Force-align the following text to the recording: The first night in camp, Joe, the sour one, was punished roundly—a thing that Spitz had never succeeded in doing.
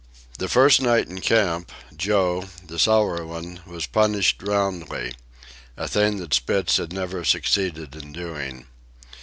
The 0.39 0.49
first 0.49 0.81
night 0.81 1.07
in 1.09 1.21
camp, 1.21 1.71
Joe, 1.95 2.45
the 2.65 2.79
sour 2.79 3.23
one, 3.23 3.59
was 3.67 3.85
punished 3.85 4.41
roundly—a 4.41 5.87
thing 5.87 6.17
that 6.17 6.33
Spitz 6.33 6.77
had 6.77 6.91
never 6.91 7.23
succeeded 7.23 7.95
in 7.95 8.11
doing. 8.11 8.65